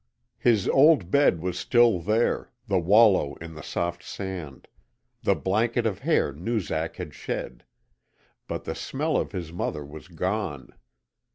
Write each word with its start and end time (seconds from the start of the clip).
His 0.39 0.67
old 0.67 1.11
bed 1.11 1.41
was 1.41 1.59
still 1.59 1.99
there, 1.99 2.51
the 2.67 2.79
wallow 2.79 3.35
in 3.35 3.53
the 3.53 3.61
soft 3.61 4.01
sand, 4.01 4.67
the 5.21 5.35
blanket 5.35 5.85
of 5.85 5.99
hair 5.99 6.33
Noozak 6.33 6.95
had 6.95 7.13
shed; 7.13 7.65
but 8.47 8.63
the 8.63 8.73
smell 8.73 9.15
of 9.15 9.31
his 9.31 9.53
mother 9.53 9.85
was 9.85 10.07
gone. 10.07 10.73